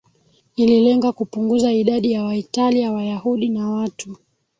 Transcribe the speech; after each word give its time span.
ililenga 0.55 1.11
kupunguza 1.11 1.73
idadi 1.73 2.11
ya 2.11 2.23
Waitalia 2.23 2.91
Wayahudi 2.91 3.49
na 3.49 3.69
watu 3.69 4.17